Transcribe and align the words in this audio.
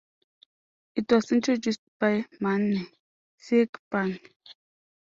It 0.95 1.11
was 1.11 1.31
introduced 1.31 1.79
by 1.99 2.25
Manne 2.39 2.87
Siegbahn. 3.39 4.19